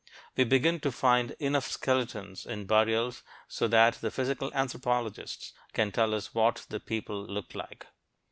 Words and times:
We 0.35 0.45
begin 0.45 0.79
to 0.79 0.91
find 0.91 1.35
enough 1.39 1.69
skeletons 1.69 2.47
in 2.47 2.65
burials 2.65 3.21
so 3.47 3.67
that 3.67 4.01
the 4.01 4.09
physical 4.09 4.51
anthropologists 4.55 5.53
can 5.73 5.91
tell 5.91 6.15
us 6.15 6.33
what 6.33 6.65
the 6.69 6.79
people 6.79 7.23
looked 7.23 7.53
like. 7.53 7.85